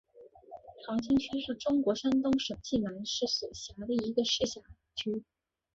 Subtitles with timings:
[0.83, 4.59] 长清区是中国山东省济南市所辖的一个市辖
[4.95, 5.21] 区。